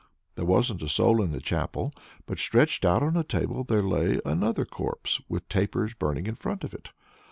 There 0.33 0.45
wasn't 0.45 0.81
a 0.81 0.89
soul 0.89 1.21
in 1.21 1.31
the 1.31 1.39
chapel, 1.39 1.91
but 2.25 2.39
stretched 2.39 2.85
out 2.85 3.03
on 3.03 3.15
a 3.15 3.23
table 3.23 3.63
there 3.63 3.83
lay 3.83 4.19
another 4.25 4.65
corpse, 4.65 5.21
with 5.29 5.47
tapers 5.47 5.93
burning 5.93 6.25
in 6.25 6.33
front 6.33 6.63
of 6.63 6.73
it. 6.73 6.89